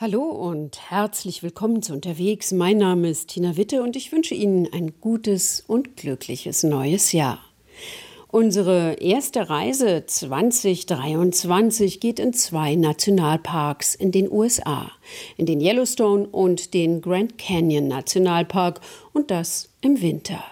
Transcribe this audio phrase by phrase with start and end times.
[0.00, 2.52] Hallo und herzlich willkommen zu Unterwegs.
[2.52, 7.40] Mein Name ist Tina Witte und ich wünsche Ihnen ein gutes und glückliches neues Jahr.
[8.28, 14.92] Unsere erste Reise 2023 geht in zwei Nationalparks in den USA,
[15.36, 18.80] in den Yellowstone und den Grand Canyon Nationalpark
[19.12, 20.44] und das im Winter.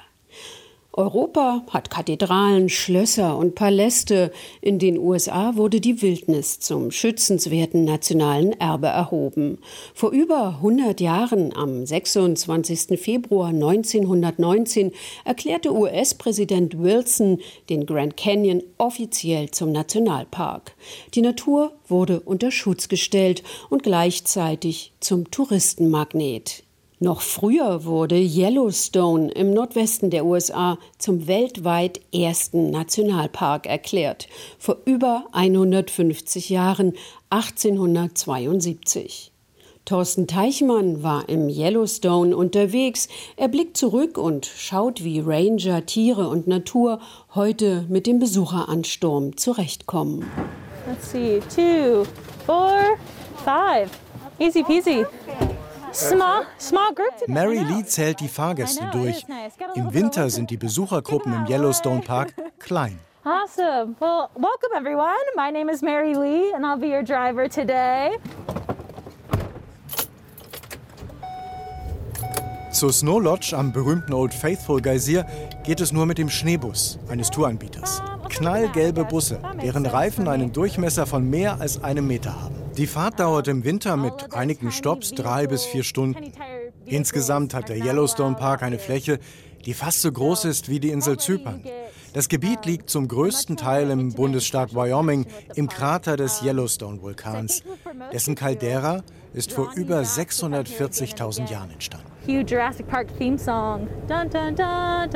[0.96, 4.32] Europa hat Kathedralen, Schlösser und Paläste.
[4.62, 9.58] In den USA wurde die Wildnis zum schützenswerten nationalen Erbe erhoben.
[9.92, 12.98] Vor über 100 Jahren, am 26.
[12.98, 14.92] Februar 1919,
[15.26, 20.74] erklärte US-Präsident Wilson den Grand Canyon offiziell zum Nationalpark.
[21.14, 26.65] Die Natur wurde unter Schutz gestellt und gleichzeitig zum Touristenmagnet.
[26.98, 34.28] Noch früher wurde Yellowstone im Nordwesten der USA zum weltweit ersten Nationalpark erklärt,
[34.58, 36.94] vor über 150 Jahren,
[37.28, 39.30] 1872.
[39.84, 43.08] Thorsten Teichmann war im Yellowstone unterwegs.
[43.36, 47.00] Er blickt zurück und schaut, wie Ranger, Tiere und Natur
[47.34, 50.24] heute mit dem Besucheransturm zurechtkommen.
[50.88, 52.06] Let's see, two,
[52.46, 52.96] four,
[53.44, 53.90] five.
[54.38, 55.04] Easy peasy.
[57.28, 59.24] Mary Lee zählt die Fahrgäste durch.
[59.74, 62.98] Im Winter sind die Besuchergruppen im Yellowstone Park klein.
[63.24, 63.96] Awesome.
[63.98, 65.16] Well, welcome everyone.
[65.36, 68.18] My name is Mary Lee and I'll be your driver today.
[72.70, 75.24] Zur Snow Lodge am berühmten Old Faithful Geysir
[75.64, 78.02] geht es nur mit dem Schneebus eines Touranbieters.
[78.28, 82.55] Knallgelbe Busse, deren Reifen einen Durchmesser von mehr als einem Meter haben.
[82.76, 86.32] Die Fahrt dauert im Winter mit einigen Stopps drei bis vier Stunden.
[86.84, 89.18] Insgesamt hat der Yellowstone Park eine Fläche,
[89.64, 91.62] die fast so groß ist wie die Insel Zypern.
[92.12, 97.62] Das Gebiet liegt zum größten Teil im Bundesstaat Wyoming im Krater des Yellowstone-Vulkans.
[98.12, 102.06] Dessen Caldera ist vor über 640.000 Jahren entstanden.
[102.26, 103.88] Hugh Jurassic Park theme song.
[104.08, 105.10] Dun, dun, dun,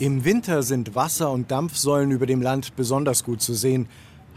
[0.00, 3.88] Im Winter sind Wasser- und Dampfsäulen über dem Land besonders gut zu sehen.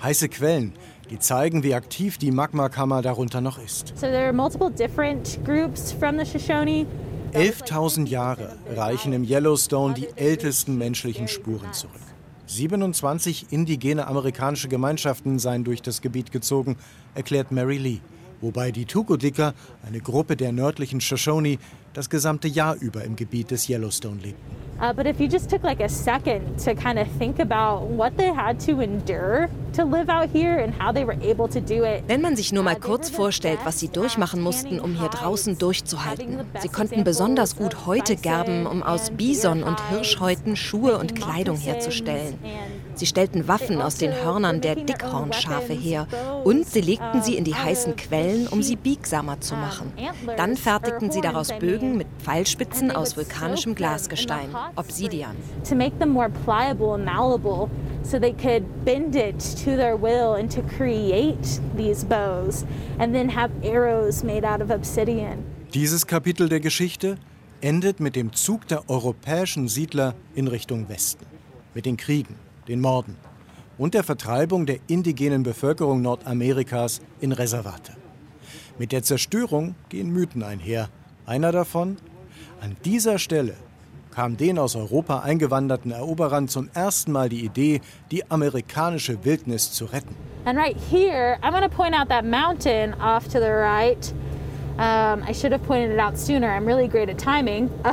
[0.04, 0.74] Heiße Quellen,
[1.10, 3.94] die zeigen, wie aktiv die Magmakammer darunter noch ist.
[7.34, 11.94] 11.000 Jahre reichen im Yellowstone die ältesten menschlichen Spuren zurück.
[12.48, 16.76] 27 indigene amerikanische Gemeinschaften seien durch das Gebiet gezogen,
[17.14, 18.00] erklärt Mary Lee
[18.42, 19.54] wobei die Tukodiker,
[19.86, 21.58] eine Gruppe der nördlichen Shoshone,
[21.94, 24.60] das gesamte Jahr über im Gebiet des Yellowstone lebten.
[24.82, 28.16] Uh, but if you just took like a second to kind of think about what
[28.16, 31.84] they had to endure to live out here and how they were able to do
[31.84, 32.02] it.
[32.08, 35.58] Wenn man sich nur mal uh, kurz vorstellt, was sie durchmachen mussten, um hier draußen
[35.58, 36.40] durchzuhalten.
[36.60, 42.40] Sie konnten besonders gut Häute gerben, um aus Bison und Hirschhäuten Schuhe und Kleidung herzustellen.
[43.00, 46.06] Sie stellten Waffen aus den Hörnern der Dickhornschafe her
[46.44, 49.94] und sie legten sie in die heißen Quellen, um sie biegsamer zu machen.
[50.36, 55.38] Dann fertigten sie daraus Bögen mit Pfeilspitzen aus vulkanischem Glasgestein, Obsidian.
[55.70, 57.70] To make them more pliable and malleable
[58.04, 62.66] so they could bend it to their will and to create these bows
[63.00, 65.46] and then have arrows made out of obsidian.
[65.74, 67.18] Dieses Kapitel der Geschichte
[67.62, 71.26] endet mit dem Zug der europäischen Siedler in Richtung Westen,
[71.74, 72.36] mit den Kriegen,
[72.70, 73.18] den Morden
[73.78, 77.94] und der Vertreibung der indigenen Bevölkerung Nordamerikas in Reservate.
[78.78, 80.90] Mit der Zerstörung gehen Mythen einher.
[81.26, 81.98] Einer davon,
[82.62, 83.56] an dieser Stelle
[84.12, 87.82] kam den aus Europa eingewanderten Eroberern zum ersten Mal die Idee,
[88.12, 90.16] die amerikanische Wildnis zu retten.
[90.46, 94.14] And right here, I'm going to point out that mountain off to the right.
[94.80, 96.50] Um, I should have pointed it out sooner.
[96.50, 97.68] I'm really great at timing.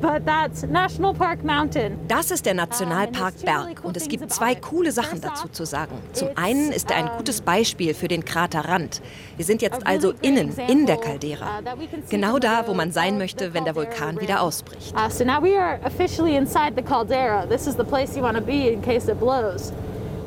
[0.00, 2.00] but that's National Park Mountain.
[2.08, 5.92] Das ist der Nationalpark Berg und es gibt zwei coole Sachen dazu zu sagen.
[6.12, 9.00] Zum einen ist er ein gutes Beispiel für den Kraterrand.
[9.36, 11.60] Wir sind jetzt also innen, in der Caldera.
[11.60, 11.76] Uh,
[12.10, 14.96] genau da, wo man sein möchte, wenn der Vulkan wieder ausbricht.
[14.96, 17.46] Uh, so now we are officially inside the caldera.
[17.46, 19.72] This is the place you want to be in case it blows.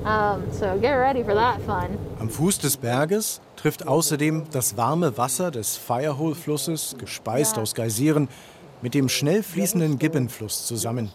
[0.05, 1.97] Um, so get ready for that fun.
[2.19, 8.29] Am Fuß des Berges trifft außerdem das warme Wasser des Firehole-Flusses, gespeist aus Geysiren,
[8.83, 11.11] mit dem schnell fließenden Gibbon-Fluss zusammen.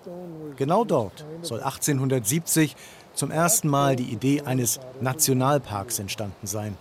[0.57, 2.75] Genau dort soll 1870
[3.15, 6.77] zum ersten Mal die Idee eines Nationalparks entstanden sein.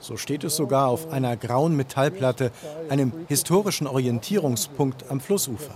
[0.00, 2.50] So steht es sogar auf einer grauen Metallplatte,
[2.90, 5.72] einem historischen Orientierungspunkt am Flussufer.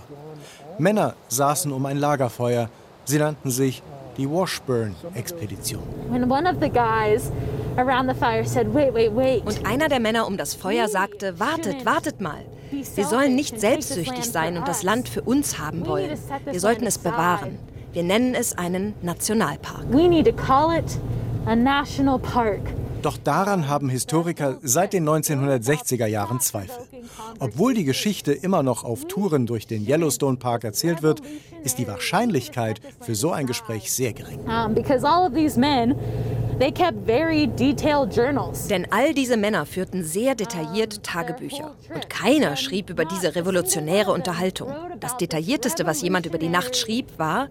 [0.77, 2.69] Männer saßen um ein Lagerfeuer.
[3.05, 3.81] Sie nannten sich
[4.19, 5.81] die Washburn-Expedition.
[9.45, 12.43] Und einer der Männer um das Feuer sagte, wartet, wartet mal.
[12.71, 16.17] Wir sollen nicht selbstsüchtig sein und das Land für uns haben wollen.
[16.45, 17.57] Wir sollten es bewahren.
[17.93, 19.85] Wir nennen es einen Nationalpark.
[19.89, 20.99] We need to call it
[21.47, 22.61] a national park.
[23.01, 26.85] Doch daran haben Historiker seit den 1960er Jahren Zweifel.
[27.39, 31.21] Obwohl die Geschichte immer noch auf Touren durch den Yellowstone Park erzählt wird,
[31.63, 34.39] ist die Wahrscheinlichkeit für so ein Gespräch sehr gering.
[34.41, 35.95] Um, because all of these men,
[36.59, 38.67] they kept very detailed journals.
[38.67, 41.75] Denn all diese Männer führten sehr detailliert Tagebücher.
[41.93, 44.73] Und keiner schrieb über diese revolutionäre Unterhaltung.
[44.99, 47.47] Das Detaillierteste, was jemand über die Nacht schrieb, war,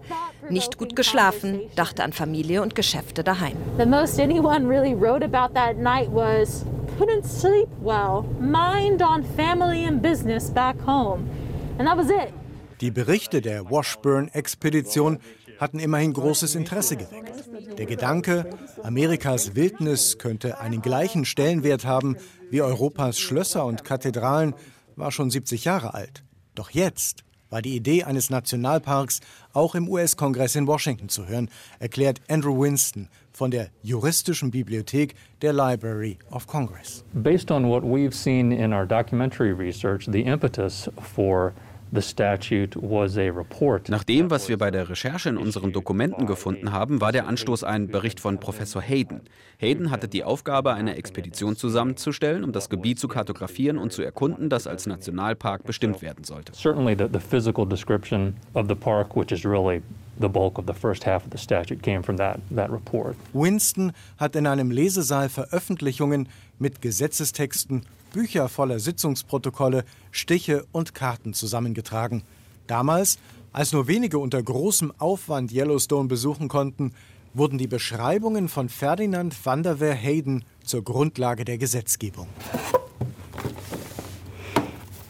[0.49, 3.55] nicht gut geschlafen, dachte an Familie und Geschäfte daheim.
[3.77, 6.65] The most anyone really wrote about that night was
[6.97, 11.29] couldn't sleep well, mind on family and business back home.
[11.77, 12.33] And that was it.
[12.81, 15.19] Die Berichte der Washburn-Expedition
[15.59, 17.77] hatten immerhin großes Interesse geweckt.
[17.77, 18.49] Der Gedanke,
[18.83, 22.15] Amerikas Wildnis könnte einen gleichen Stellenwert haben
[22.49, 24.55] wie Europas Schlösser und Kathedralen,
[24.95, 26.23] war schon 70 Jahre alt.
[26.55, 29.21] Doch jetzt war die Idee eines Nationalparks
[29.53, 31.49] auch im US-Kongress in Washington zu hören,
[31.79, 37.03] erklärt Andrew Winston von der juristischen Bibliothek der Library of Congress.
[37.13, 41.53] Based on what we've seen in our documentary research, the impetus for
[41.91, 47.63] nach dem, was wir bei der Recherche in unseren Dokumenten gefunden haben, war der Anstoß
[47.63, 49.21] ein Bericht von Professor Hayden.
[49.57, 54.49] Hayden hatte die Aufgabe, eine Expedition zusammenzustellen, um das Gebiet zu kartografieren und zu erkunden,
[54.49, 56.53] das als Nationalpark bestimmt werden sollte.
[56.53, 59.81] Certainly the, the physical description of the park, which is really
[60.19, 63.15] the bulk of the first half of the statute came from that, that report.
[63.33, 66.27] Winston hat in einem Lesesaal Veröffentlichungen
[66.59, 72.23] mit Gesetzestexten Bücher voller Sitzungsprotokolle, Stiche und Karten zusammengetragen.
[72.67, 73.17] Damals,
[73.51, 76.93] als nur wenige unter großem Aufwand Yellowstone besuchen konnten,
[77.33, 82.27] wurden die Beschreibungen von Ferdinand van der Veer Hayden zur Grundlage der Gesetzgebung.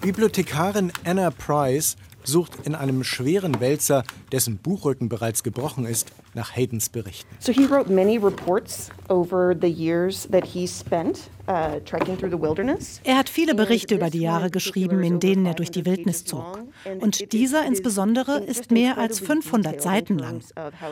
[0.01, 6.89] Bibliothekarin Anna Price sucht in einem schweren Wälzer, dessen Buchrücken bereits gebrochen ist, nach Haydens
[6.89, 7.27] Berichten.
[7.39, 12.41] So he wrote many reports over the years that he spent uh, trekking through the
[12.41, 13.01] wilderness.
[13.03, 16.59] Er hat viele Berichte über die Jahre geschrieben, in denen er durch die Wildnis zog.
[17.01, 20.41] Und dieser insbesondere ist mehr als 500 Seiten lang.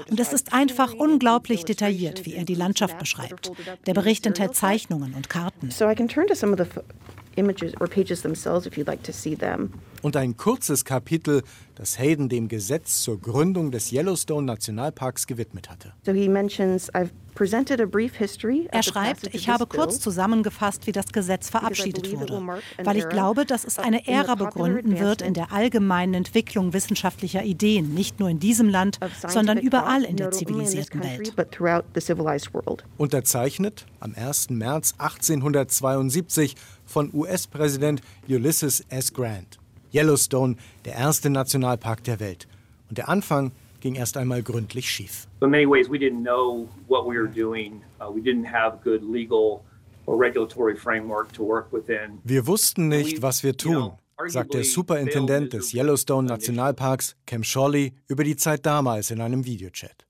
[0.10, 3.52] Und es ist einfach unglaublich detailliert, wie er die Landschaft beschreibt.
[3.86, 5.72] Der Bericht enthält Zeichnungen und Karten.
[5.72, 6.82] So I can turn to some of the
[7.38, 9.72] images or pages themselves if you'd like to see them.
[10.02, 11.44] Und ein kurzes Kapitel,
[11.76, 15.94] das Hayden dem Gesetz zur Gründung des Yellowstone Nationalparks gewidmet hatte.
[16.06, 20.92] So he mentions I've presented a brief history Er schreibt, ich habe kurz zusammengefasst, wie
[20.92, 25.52] das Gesetz verabschiedet wurde, weil ich glaube, dass es eine Ära begründen wird in der
[25.52, 31.34] allgemeinen Entwicklung wissenschaftlicher Ideen, nicht nur in diesem Land, sondern überall in der zivilisierten Welt.
[32.98, 34.50] Unterzeichnet am 1.
[34.50, 36.56] März 1872
[36.88, 39.14] von US-Präsident Ulysses S.
[39.14, 39.60] Grant.
[39.94, 40.56] Yellowstone,
[40.86, 42.48] der erste Nationalpark der Welt.
[42.90, 45.28] Und der Anfang ging erst einmal gründlich schief.
[45.42, 47.82] In many ways we didn't know what we were doing.
[48.00, 49.62] Uh, we didn't have good legal
[50.06, 52.20] or regulatory framework to work within.
[52.24, 53.94] Wir wussten nicht, was wir tun,
[54.28, 60.06] sagt der Superintendent des Yellowstone Nationalparks, Cam Shawley, über die Zeit damals in einem Videochat.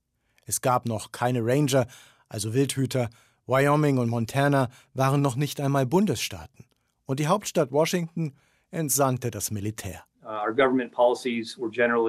[0.46, 1.88] Es gab noch keine Ranger,
[2.30, 3.10] also Wildhüter.
[3.48, 6.66] Wyoming und Montana waren noch nicht einmal Bundesstaaten.
[7.08, 8.34] Und die Hauptstadt Washington
[8.70, 10.04] entsandte das Militär.
[10.24, 10.54] Uh,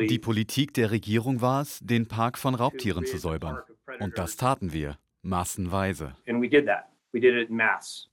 [0.09, 3.63] Die Politik der Regierung war es, den Park von Raubtieren zu säubern.
[4.01, 6.17] Und das taten wir, massenweise.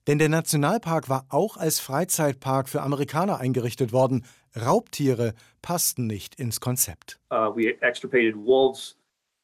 [0.06, 4.24] Denn der Nationalpark war auch als Freizeitpark für Amerikaner eingerichtet worden.
[4.54, 7.18] Raubtiere passten nicht ins Konzept.
[7.32, 8.96] Uh, we extirpated wolves,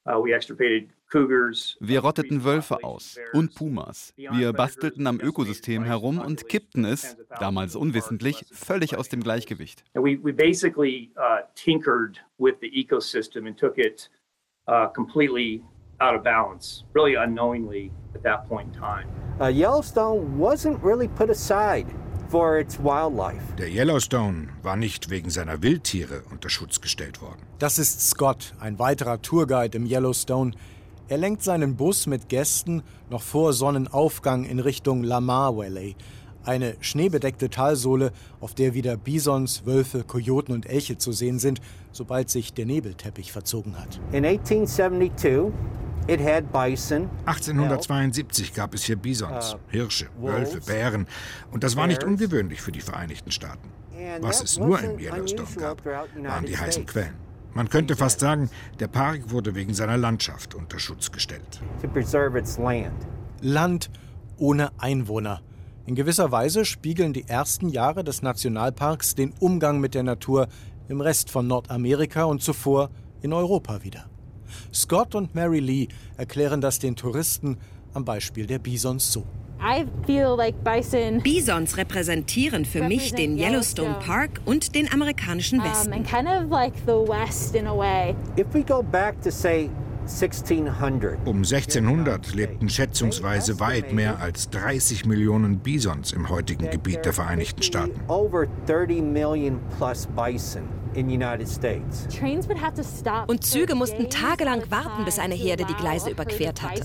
[0.07, 4.15] uh, we extirpated wir rotteten Wölfe aus und Pumas.
[4.17, 9.85] Wir bastelten am Ökosystem herum und kippten es, damals unwissentlich, völlig aus dem Gleichgewicht.
[9.95, 14.11] We basically uh, tinkered with the ecosystem and took it
[14.69, 15.63] uh, completely
[16.01, 19.07] out of balance, really unknowingly at that point in time.
[19.41, 21.87] Uh, Yellowstone wasn't really put aside.
[23.59, 27.43] Der Yellowstone war nicht wegen seiner Wildtiere unter Schutz gestellt worden.
[27.59, 30.53] Das ist Scott, ein weiterer Tourguide im Yellowstone.
[31.09, 35.97] Er lenkt seinen Bus mit Gästen noch vor Sonnenaufgang in Richtung Lamar Valley,
[36.45, 42.31] eine schneebedeckte Talsohle, auf der wieder Bisons, Wölfe, Kojoten und Elche zu sehen sind, sobald
[42.31, 44.01] sich der Nebelteppich verzogen hat.
[44.13, 45.53] In 1872
[46.09, 51.07] It had bison, 1872 gab es hier Bisons, uh, Hirsche, Wölfe, Bären.
[51.53, 53.69] Und das war nicht ungewöhnlich für die Vereinigten Staaten.
[54.21, 57.15] Was es nur im Yellowstone gab, waren die heißen Quellen.
[57.55, 58.49] Man könnte fast sagen,
[58.81, 61.61] der Park wurde wegen seiner Landschaft unter Schutz gestellt.
[63.41, 63.91] Land
[64.39, 65.43] ohne Einwohner.
[65.85, 70.49] In gewisser Weise spiegeln die ersten Jahre des Nationalparks den Umgang mit der Natur
[70.89, 72.91] im Rest von Nordamerika und zuvor
[73.21, 74.07] in Europa wider.
[74.73, 77.59] Scott und Mary Lee erklären das den Touristen
[77.95, 79.27] am Beispiel der Bisons so.
[81.23, 85.93] Bisons repräsentieren für mich den Yellowstone Park und den amerikanischen Westen.
[91.25, 97.63] Um 1600 lebten schätzungsweise weit mehr als 30 Millionen Bisons im heutigen Gebiet der Vereinigten
[97.63, 98.01] Staaten.
[103.27, 106.83] Und Züge mussten tagelang warten, bis eine Herde die Gleise überquert hatte.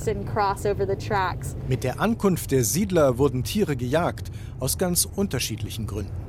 [1.68, 6.27] Mit der Ankunft der Siedler wurden Tiere gejagt, aus ganz unterschiedlichen Gründen.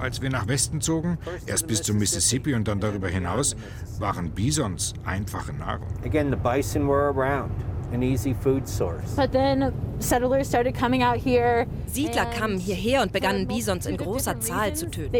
[0.00, 3.56] Als wir nach Westen zogen, erst bis zum Mississippi und dann darüber hinaus,
[3.98, 5.88] waren Bisons einfache Nahrung.
[6.04, 7.52] Again, the bison were around.
[11.86, 15.12] Siedler kamen hierher und begannen Bisons in großer Zahl zu töten.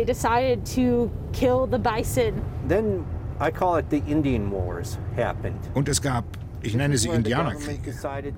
[2.69, 3.05] Then
[3.41, 5.59] I call it the Indian Wars happened.
[5.75, 6.25] Und es gab
[6.63, 7.81] ich nenne sie Indianerkrieg.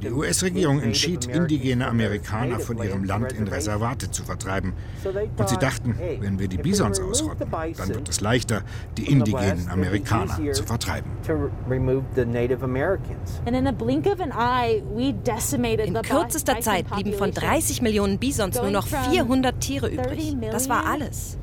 [0.01, 4.73] Die US-Regierung entschied, indigene Amerikaner von ihrem Land in Reservate zu vertreiben.
[5.37, 8.63] Und sie dachten, wenn wir die Bisons ausrotten, dann wird es leichter,
[8.97, 11.11] die indigenen Amerikaner zu vertreiben.
[15.85, 20.37] In kürzester Zeit blieben von 30 Millionen Bisons nur noch 400 Tiere übrig.
[20.51, 21.39] Das war alles.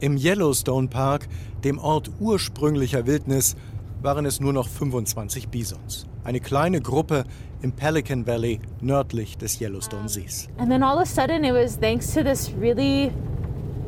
[0.00, 1.28] Im Yellowstone Park,
[1.64, 3.56] dem Ort ursprünglicher Wildnis,
[4.02, 6.06] waren es nur noch 25 Bisons.
[6.24, 7.24] Eine kleine Gruppe
[7.62, 10.48] im Pelican Valley nördlich des Yellowstone Sees.
[10.58, 13.10] And then all of a sudden it was thanks to this really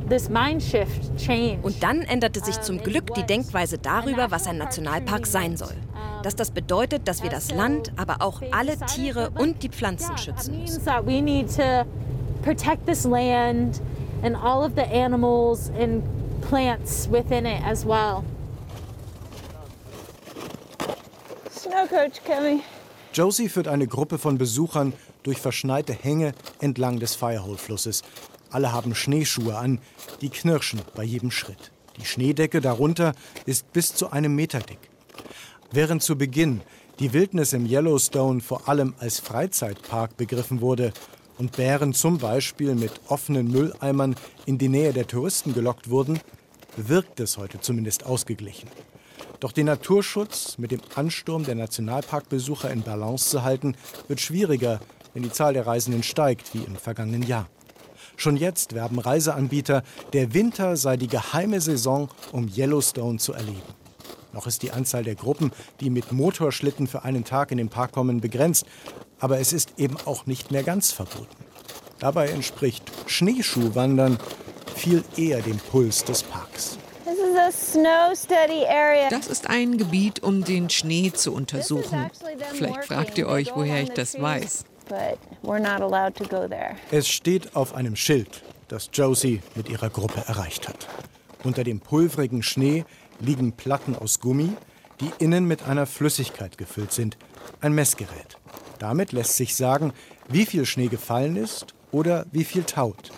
[0.09, 1.59] this mind shift change.
[1.62, 5.75] Und dann änderte sich zum Glück die Denkweise darüber, was ein Nationalpark sein soll.
[6.23, 10.61] Dass das bedeutet, dass wir das Land, aber auch alle Tiere und die Pflanzen schützen
[10.61, 10.83] müssen.
[14.25, 16.05] And all of the animals and
[16.42, 18.25] plants within it as well.
[21.50, 22.62] Snow Coach coming.
[23.14, 28.02] Josie führt eine Gruppe von Besuchern durch verschneite Hänge entlang des Firehole-Flusses.
[28.50, 29.80] Alle haben Schneeschuhe an,
[30.20, 31.70] die knirschen bei jedem Schritt.
[31.99, 33.14] Die Schneedecke darunter
[33.46, 34.78] ist bis zu einem Meter dick.
[35.70, 36.62] Während zu Beginn
[36.99, 40.92] die Wildnis im Yellowstone vor allem als Freizeitpark begriffen wurde
[41.42, 44.14] und Bären zum Beispiel mit offenen Mülleimern
[44.46, 46.20] in die Nähe der Touristen gelockt wurden,
[46.76, 48.68] wirkt es heute zumindest ausgeglichen.
[49.40, 53.75] Doch den Naturschutz mit dem Ansturm der Nationalparkbesucher in Balance zu halten,
[54.06, 54.78] wird schwieriger,
[55.14, 57.49] wenn die Zahl der Reisenden steigt, wie im vergangenen Jahr.
[58.16, 59.82] Schon jetzt werben Reiseanbieter,
[60.12, 63.75] der Winter sei die geheime Saison, um Yellowstone zu erleben.
[64.32, 67.92] Noch ist die Anzahl der Gruppen, die mit Motorschlitten für einen Tag in den Park
[67.92, 68.64] kommen, begrenzt.
[69.23, 71.45] Aber es ist eben auch nicht mehr ganz verboten.
[72.00, 74.19] Dabei entspricht Schneeschuhwandern
[74.75, 76.76] viel eher dem Puls des Parks.
[79.11, 82.11] Das ist ein Gebiet, um den Schnee zu untersuchen.
[82.52, 84.64] Vielleicht fragt ihr euch, woher ich das weiß.
[86.91, 90.88] Es steht auf einem Schild, das Josie mit ihrer Gruppe erreicht hat.
[91.45, 92.85] Unter dem pulverigen Schnee
[93.21, 94.50] liegen Platten aus Gummi,
[95.00, 97.17] die innen mit einer Flüssigkeit gefüllt sind,
[97.61, 98.37] ein Messgerät.
[98.82, 99.92] Damit lässt sich sagen,
[100.28, 103.12] wie viel Schnee gefallen ist oder wie viel taut.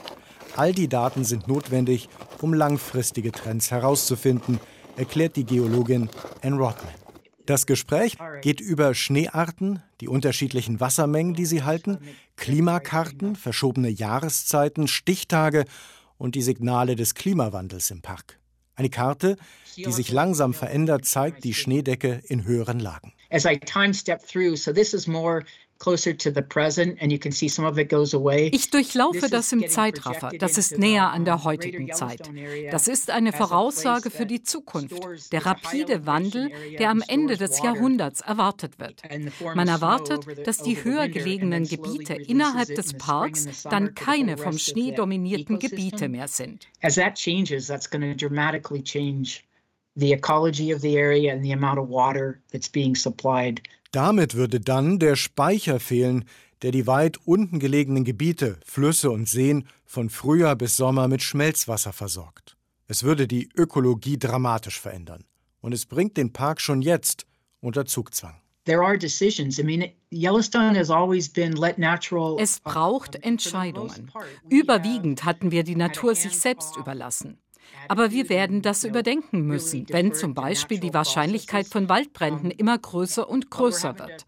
[0.57, 2.11] All die Daten sind notwendig,
[2.43, 4.61] um langfristige Trends herauszufinden,
[4.99, 6.11] erklärt die Geologin
[6.43, 6.93] Ann Rodman.
[7.47, 11.97] Das Gespräch geht über Schneearten, die unterschiedlichen Wassermengen, die sie halten,
[12.37, 15.65] Klimakarten, verschobene Jahreszeiten, Stichtage
[16.19, 18.39] und die Signale des Klimawandels im Park.
[18.77, 19.39] Eine Karte,
[19.77, 23.14] die sich langsam verändert, zeigt die Schneedecke in höheren Lagen.
[23.31, 25.45] As I time step through, so this is more
[25.87, 26.17] ich
[28.71, 30.31] durchlaufe das im Zeitraffer.
[30.39, 32.31] Das ist näher an der heutigen Zeit.
[32.71, 35.33] Das ist eine Voraussage für die Zukunft.
[35.33, 39.03] Der rapide Wandel, der am Ende des Jahrhunderts erwartet wird.
[39.55, 45.59] Man erwartet, dass die höher gelegenen Gebiete innerhalb des Parks dann keine vom Schnee dominierten
[45.59, 46.67] Gebiete mehr sind.
[46.83, 49.43] As that changes, that's going to dramatically change
[49.97, 53.61] the ecology of the area and the amount of water that's being supplied
[53.95, 56.25] damit würde dann der Speicher fehlen,
[56.63, 61.93] der die weit unten gelegenen Gebiete, Flüsse und Seen von Frühjahr bis Sommer mit Schmelzwasser
[61.93, 62.57] versorgt.
[62.89, 65.25] Es würde die Ökologie dramatisch verändern.
[65.61, 67.25] Und es bringt den Park schon jetzt
[67.61, 68.35] unter Zugzwang.
[72.39, 74.11] Es braucht Entscheidungen.
[74.49, 77.39] Überwiegend hatten wir die Natur sich selbst überlassen.
[77.89, 83.29] Aber wir werden das überdenken müssen, wenn zum Beispiel die Wahrscheinlichkeit von Waldbränden immer größer
[83.29, 84.27] und größer wird.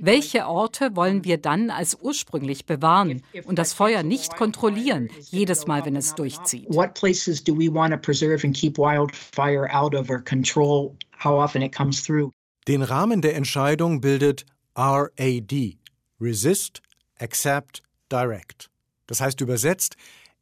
[0.00, 5.84] Welche Orte wollen wir dann als ursprünglich bewahren und das Feuer nicht kontrollieren, jedes Mal,
[5.84, 6.66] wenn es durchzieht?
[6.68, 11.32] What places do we want to preserve and keep wildfire out of or control how
[11.32, 12.30] often it comes through?
[12.68, 14.44] Den Rahmen der Entscheidung bildet
[14.76, 15.78] RAD,
[16.20, 16.82] Resist,
[17.18, 18.70] Accept, Direct.
[19.06, 19.96] Das heißt übersetzt,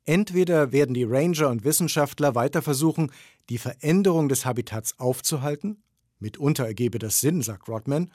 [0.04, 3.10] entweder werden die Ranger und Wissenschaftler weiter versuchen,
[3.48, 5.82] die Veränderung des Habitats aufzuhalten,
[6.18, 8.10] mitunter ergebe das Sinn, sagt Rodman,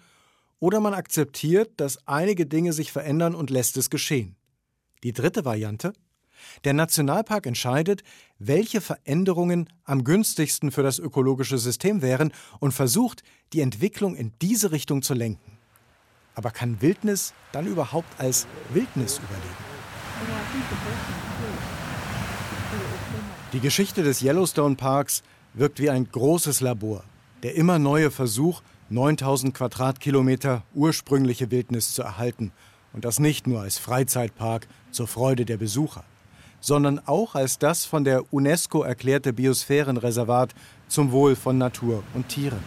[0.60, 4.36] oder man akzeptiert, dass einige Dinge sich verändern und lässt es geschehen.
[5.04, 5.94] Die dritte Variante?
[6.64, 8.04] Der Nationalpark entscheidet,
[8.38, 14.72] welche Veränderungen am günstigsten für das ökologische System wären und versucht, die Entwicklung in diese
[14.72, 15.58] Richtung zu lenken.
[16.36, 19.70] Aber kann Wildnis dann überhaupt als Wildnis überleben?
[23.52, 25.24] Die Geschichte des Yellowstone Parks
[25.56, 27.04] wirkt wie ein großes Labor.
[27.42, 32.52] Der immer neue Versuch, 9000 Quadratkilometer ursprüngliche Wildnis zu erhalten.
[32.94, 36.04] Und das nicht nur als Freizeitpark zur Freude der Besucher,
[36.62, 40.54] sondern auch als das von der UNESCO erklärte Biosphärenreservat
[40.88, 42.60] zum Wohl von Natur und Tieren.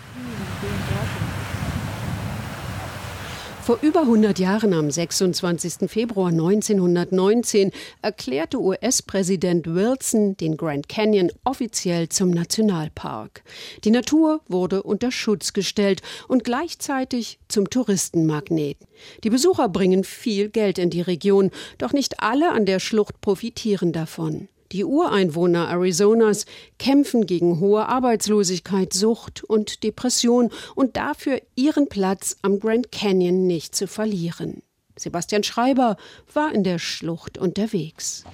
[3.62, 5.88] Vor über 100 Jahren, am 26.
[5.88, 7.71] Februar 1919,
[8.02, 13.45] erklärte US-Präsident Wilson den Grand Canyon offiziell zum Nationalpark.
[13.85, 18.78] Die Natur wurde unter Schutz gestellt und gleichzeitig zum Touristenmagnet.
[19.23, 23.92] Die Besucher bringen viel Geld in die Region, doch nicht alle an der Schlucht profitieren
[23.92, 24.49] davon.
[24.73, 26.47] Die Ureinwohner Arizonas
[26.79, 33.75] kämpfen gegen hohe Arbeitslosigkeit, Sucht und Depression und dafür ihren Platz am Grand Canyon nicht
[33.75, 34.62] zu verlieren.
[34.97, 35.97] Sebastian Schreiber
[36.33, 38.25] war in der Schlucht unterwegs.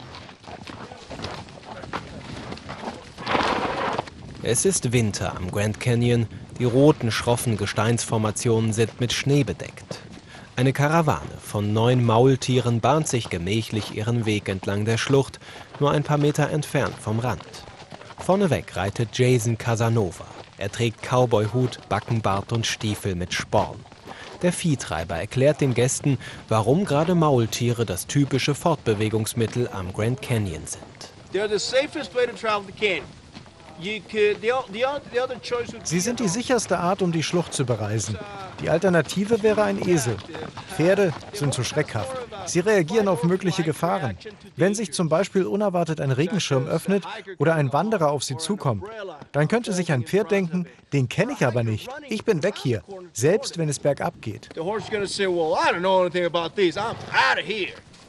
[4.45, 6.27] Es ist Winter am Grand Canyon.
[6.61, 10.01] Die roten, schroffen Gesteinsformationen sind mit Schnee bedeckt.
[10.59, 15.39] Eine Karawane von neun Maultieren bahnt sich gemächlich ihren Weg entlang der Schlucht,
[15.79, 17.45] nur ein paar Meter entfernt vom Rand.
[18.19, 20.25] Vorneweg reitet Jason Casanova.
[20.57, 23.79] Er trägt Cowboyhut, Backenbart und Stiefel mit Sporn.
[24.43, 30.83] Der Viehtreiber erklärt den Gästen, warum gerade Maultiere das typische Fortbewegungsmittel am Grand Canyon sind.
[31.33, 33.18] They're the safest way to travel the canyon.
[35.85, 38.19] Sie sind die sicherste Art, um die Schlucht zu bereisen.
[38.61, 40.17] Die Alternative wäre ein Esel.
[40.75, 42.11] Pferde sind zu schreckhaft.
[42.47, 44.19] Sie reagieren auf mögliche Gefahren.
[44.57, 47.05] Wenn sich zum Beispiel unerwartet ein Regenschirm öffnet
[47.39, 48.85] oder ein Wanderer auf sie zukommt,
[49.33, 51.89] dann könnte sich ein Pferd denken, den kenne ich aber nicht.
[52.09, 54.49] Ich bin weg hier, selbst wenn es bergab geht.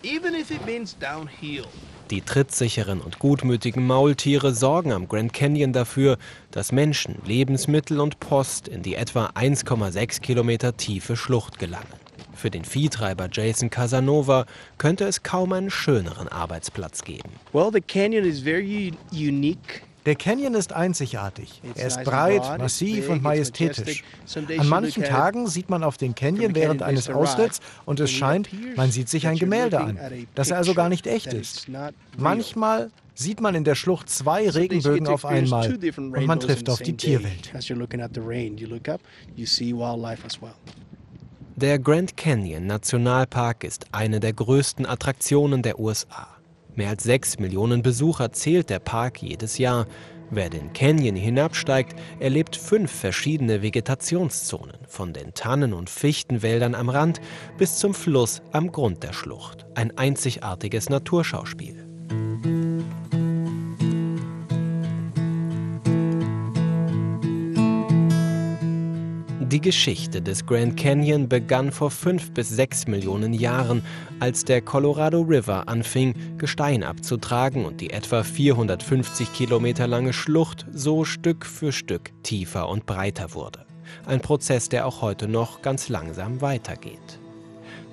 [0.02, 1.66] Even if it means downhill.
[2.12, 6.18] Die trittsicheren und gutmütigen Maultiere sorgen am Grand Canyon dafür,
[6.50, 11.86] dass Menschen, Lebensmittel und Post in die etwa 1,6 Kilometer tiefe Schlucht gelangen.
[12.34, 14.46] Für den Viehtreiber Jason Casanova
[14.80, 17.30] könnte es kaum einen schöneren Arbeitsplatz geben.
[17.54, 21.62] Well, the canyon is very unique der Canyon ist einzigartig.
[21.76, 24.04] Er ist breit, massiv und majestätisch.
[24.58, 28.90] An manchen Tagen sieht man auf den Canyon während eines Austritts und es scheint, man
[28.90, 30.00] sieht sich ein Gemälde an,
[30.34, 31.68] dass er also gar nicht echt ist.
[32.18, 36.98] Manchmal sieht man in der Schlucht zwei Regenbögen auf einmal und man trifft auf die
[36.98, 37.54] Tierwelt.
[41.56, 46.39] Der Grand Canyon Nationalpark ist eine der größten Attraktionen der USA.
[46.76, 49.88] Mehr als sechs Millionen Besucher zählt der Park jedes Jahr.
[50.32, 57.20] Wer den Canyon hinabsteigt, erlebt fünf verschiedene Vegetationszonen, von den Tannen- und Fichtenwäldern am Rand
[57.58, 59.66] bis zum Fluss am Grund der Schlucht.
[59.74, 61.89] Ein einzigartiges Naturschauspiel.
[69.52, 73.82] Die Geschichte des Grand Canyon begann vor fünf bis sechs Millionen Jahren,
[74.20, 81.04] als der Colorado River anfing, Gestein abzutragen und die etwa 450 Kilometer lange Schlucht so
[81.04, 83.66] Stück für Stück tiefer und breiter wurde.
[84.06, 87.20] Ein Prozess, der auch heute noch ganz langsam weitergeht.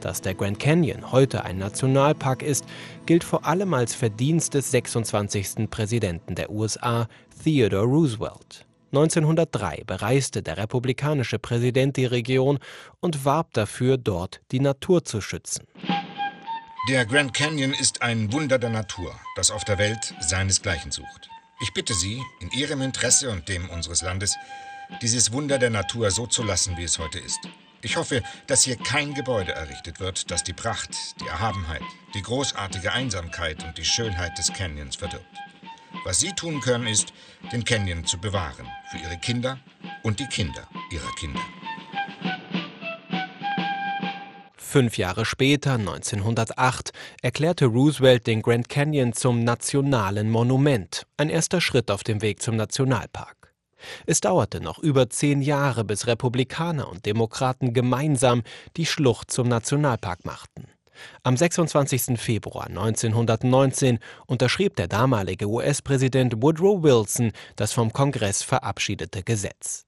[0.01, 2.67] Dass der Grand Canyon heute ein Nationalpark ist,
[3.07, 5.71] gilt vor allem als Verdienst des 26.
[5.71, 7.09] Präsidenten der USA,
[7.43, 8.66] Theodore Roosevelt.
[8.97, 12.59] 1903 bereiste der republikanische Präsident die Region
[13.01, 15.67] und warb dafür, dort die Natur zu schützen.
[16.89, 21.29] Der Grand Canyon ist ein Wunder der Natur, das auf der Welt seinesgleichen sucht.
[21.61, 24.35] Ich bitte Sie, in Ihrem Interesse und dem unseres Landes,
[25.03, 27.41] dieses Wunder der Natur so zu lassen, wie es heute ist.
[27.83, 31.83] Ich hoffe, dass hier kein Gebäude errichtet wird, das die Pracht, die Erhabenheit,
[32.15, 35.27] die großartige Einsamkeit und die Schönheit des Canyons verdirbt.
[36.07, 37.13] Was Sie tun können, ist,
[37.53, 38.69] den Canyon zu bewahren.
[38.93, 39.59] Für Ihre Kinder
[40.05, 41.41] und die Kinder ihrer Kinder.
[44.57, 46.93] Fünf Jahre später, 1908,
[47.23, 52.55] erklärte Roosevelt den Grand Canyon zum nationalen Monument, ein erster Schritt auf dem Weg zum
[52.55, 53.53] Nationalpark.
[54.07, 58.45] Es dauerte noch über zehn Jahre, bis Republikaner und Demokraten gemeinsam
[58.77, 60.69] die Schlucht zum Nationalpark machten.
[61.23, 62.19] Am 26.
[62.19, 69.86] Februar 1919 unterschrieb der damalige US-Präsident Woodrow Wilson das vom Kongress verabschiedete Gesetz.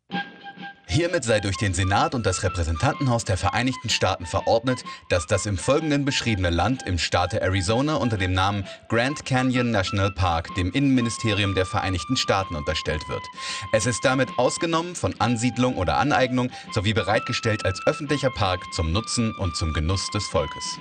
[0.91, 5.59] Hiermit sei durch den Senat und das Repräsentantenhaus der Vereinigten Staaten verordnet, dass das im
[5.59, 11.55] Folgenden beschriebene Land im Staate Arizona unter dem Namen Grand Canyon National Park dem Innenministerium
[11.55, 13.23] der Vereinigten Staaten unterstellt wird.
[13.73, 19.35] Es ist damit ausgenommen von Ansiedlung oder Aneignung sowie bereitgestellt als öffentlicher Park zum Nutzen
[19.37, 20.79] und zum Genuss des Volkes.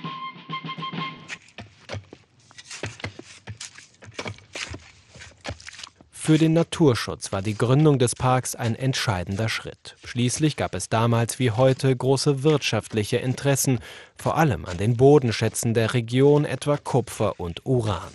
[6.28, 9.96] Für den Naturschutz war die Gründung des Parks ein entscheidender Schritt.
[10.04, 13.78] Schließlich gab es damals wie heute große wirtschaftliche Interessen,
[14.18, 18.12] vor allem an den Bodenschätzen der Region, etwa Kupfer und Uran.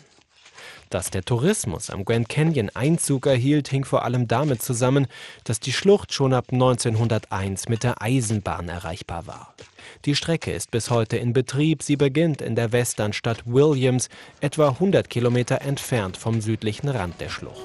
[0.92, 5.08] Dass der Tourismus am Grand Canyon Einzug erhielt, hing vor allem damit zusammen,
[5.44, 9.56] dass die Schlucht schon ab 1901 mit der Eisenbahn erreichbar war.
[10.06, 11.82] Die Strecke ist bis heute in Betrieb.
[11.82, 14.08] Sie beginnt in der Westernstadt Williams,
[14.40, 17.64] etwa 100 Kilometer entfernt vom südlichen Rand der Schlucht.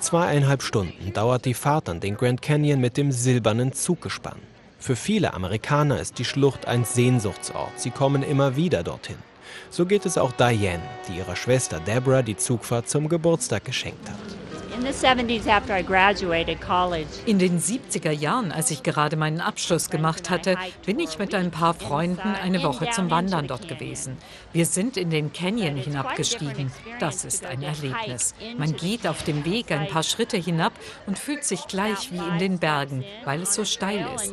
[0.00, 4.38] Zweieinhalb Stunden dauert die Fahrt an den Grand Canyon mit dem silbernen Zuggespann.
[4.78, 7.72] Für viele Amerikaner ist die Schlucht ein Sehnsuchtsort.
[7.76, 9.18] Sie kommen immer wieder dorthin.
[9.70, 14.37] So geht es auch Diane, die ihrer Schwester Deborah die Zugfahrt zum Geburtstag geschenkt hat.
[17.26, 21.50] In den 70er Jahren, als ich gerade meinen Abschluss gemacht hatte, bin ich mit ein
[21.50, 24.16] paar Freunden eine Woche zum Wandern dort gewesen.
[24.52, 26.70] Wir sind in den Canyon hinabgestiegen.
[27.00, 28.34] Das ist ein Erlebnis.
[28.56, 30.72] Man geht auf dem Weg ein paar Schritte hinab
[31.06, 34.32] und fühlt sich gleich wie in den Bergen, weil es so steil ist.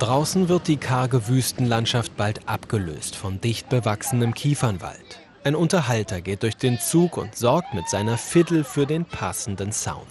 [0.00, 5.23] Draußen wird die karge Wüstenlandschaft bald abgelöst von dicht bewachsenem Kiefernwald.
[5.46, 10.06] Ein Unterhalter geht durch den Zug und sorgt mit seiner Fiddle für den passenden Sound.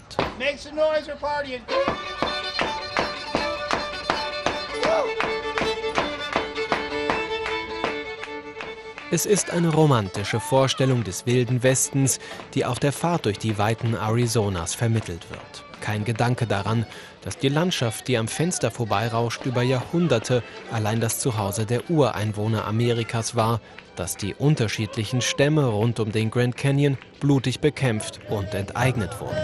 [9.10, 12.20] Es ist eine romantische Vorstellung des wilden Westens,
[12.54, 15.64] die auf der Fahrt durch die Weiten Arizonas vermittelt wird.
[15.82, 16.86] Kein Gedanke daran,
[17.24, 23.36] dass die Landschaft, die am Fenster vorbeirauscht, über Jahrhunderte allein das Zuhause der Ureinwohner Amerikas
[23.36, 23.60] war,
[23.96, 29.38] dass die unterschiedlichen Stämme rund um den Grand Canyon blutig bekämpft und enteignet wurden.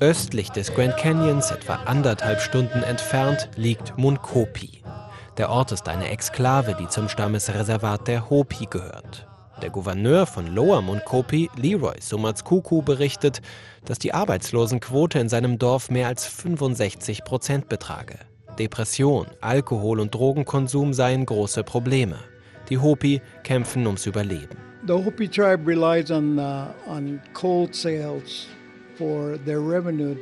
[0.00, 4.82] Östlich des Grand Canyons, etwa anderthalb Stunden entfernt, liegt Munkopi.
[5.38, 9.28] Der Ort ist eine Exklave, die zum Stammesreservat der Hopi gehört.
[9.62, 13.42] Der Gouverneur von Lower Munkopi, Leroy Sumatskuku, berichtet,
[13.84, 18.18] dass die Arbeitslosenquote in seinem Dorf mehr als 65 Prozent betrage.
[18.58, 22.16] Depression, Alkohol und Drogenkonsum seien große Probleme.
[22.68, 24.56] Die Hopi kämpfen ums Überleben.
[24.86, 28.48] The Hopi tribe relies on, uh, on coal sales
[28.96, 30.16] for revenue.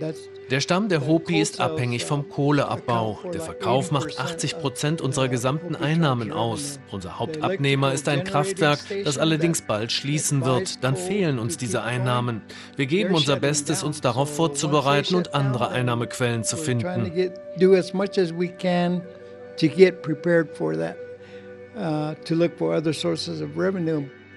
[0.50, 3.20] Der Stamm der Hopi ist abhängig vom Kohleabbau.
[3.32, 6.80] Der Verkauf macht 80 Prozent unserer gesamten Einnahmen aus.
[6.90, 10.82] Unser Hauptabnehmer ist ein Kraftwerk, das allerdings bald schließen wird.
[10.82, 12.42] Dann fehlen uns diese Einnahmen.
[12.76, 17.12] Wir geben unser Bestes, uns darauf vorzubereiten und andere Einnahmequellen zu finden.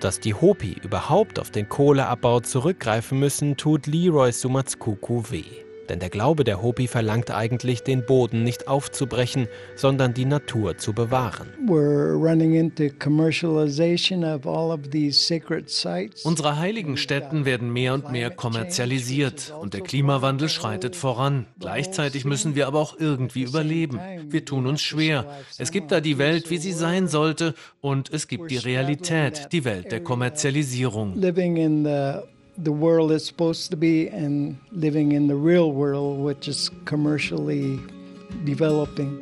[0.04, 5.63] Dass die Hopi überhaupt auf den Kohleabbau zurückgreifen müssen, tut Leroy Sumatskuku weh.
[5.90, 10.94] Denn der Glaube der Hopi verlangt eigentlich, den Boden nicht aufzubrechen, sondern die Natur zu
[10.94, 11.48] bewahren.
[16.24, 21.46] Unsere heiligen Stätten werden mehr und mehr kommerzialisiert und der Klimawandel schreitet voran.
[21.60, 24.00] Gleichzeitig müssen wir aber auch irgendwie überleben.
[24.30, 25.26] Wir tun uns schwer.
[25.58, 29.66] Es gibt da die Welt, wie sie sein sollte, und es gibt die Realität, die
[29.66, 31.20] Welt der Kommerzialisierung
[32.58, 37.80] the world is supposed to be and living in the real world, which is commercially
[38.46, 39.20] developing.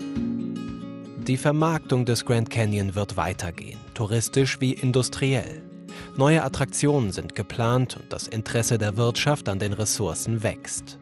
[1.24, 5.62] Die Vermarktung des Grand Canyon wird weitergehen, touristisch wie industriell.
[6.18, 10.98] Neue Attraktionen sind geplant und das Interesse der Wirtschaft an den Ressourcen wächst.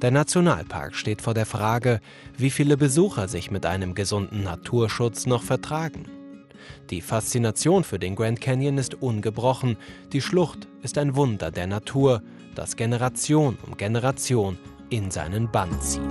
[0.00, 2.00] Der Nationalpark steht vor der Frage,
[2.38, 6.06] wie viele Besucher sich mit einem gesunden Naturschutz noch vertragen.
[6.90, 9.76] Die Faszination für den Grand Canyon ist ungebrochen.
[10.12, 12.22] Die Schlucht ist ein Wunder der Natur,
[12.54, 14.58] das Generation um Generation
[14.90, 16.02] in seinen Bann zieht.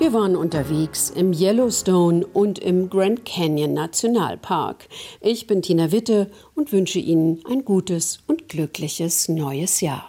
[0.00, 4.88] Wir waren unterwegs im Yellowstone und im Grand Canyon Nationalpark.
[5.20, 10.08] Ich bin Tina Witte und wünsche Ihnen ein gutes und glückliches neues Jahr.